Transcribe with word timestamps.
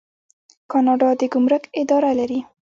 کاناډا 0.71 1.09
د 1.19 1.21
ګمرک 1.33 1.63
اداره 1.81 2.11
لري. 2.19 2.39